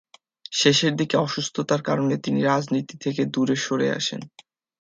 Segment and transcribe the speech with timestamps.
[0.51, 4.21] শেষের দিকে অসুস্থতার কারণে তিনি রাজনীতি থেকে দূরে সরে আসেন।